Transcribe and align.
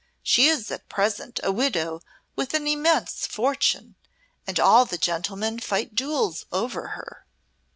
She 0.23 0.47
is 0.47 0.71
at 0.71 0.89
present 0.89 1.39
a 1.43 1.51
widow 1.51 2.01
with 2.35 2.55
an 2.55 2.65
immense 2.65 3.27
fortune, 3.27 3.93
and 4.47 4.59
all 4.59 4.83
the 4.83 4.97
gentlemen 4.97 5.59
fight 5.59 5.93
duels 5.93 6.47
over 6.51 6.87
her." 6.97 7.27